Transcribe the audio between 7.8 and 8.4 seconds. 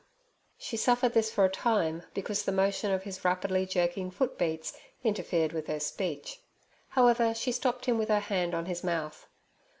him with her